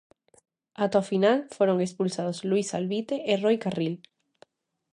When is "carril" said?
3.63-3.95